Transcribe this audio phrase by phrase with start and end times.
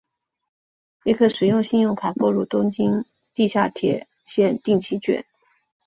[1.03, 3.05] 也可使用信用卡购入东京
[3.35, 5.23] 地下铁线定期券。